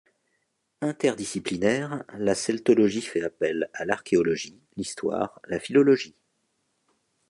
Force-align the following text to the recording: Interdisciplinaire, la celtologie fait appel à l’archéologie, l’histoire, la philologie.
Interdisciplinaire, 0.81 2.03
la 2.17 2.33
celtologie 2.33 3.03
fait 3.03 3.21
appel 3.21 3.69
à 3.75 3.85
l’archéologie, 3.85 4.59
l’histoire, 4.75 5.39
la 5.47 5.59
philologie. 5.59 6.15